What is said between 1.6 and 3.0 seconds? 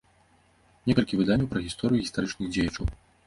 гісторыю і гістарычных дзеячаў.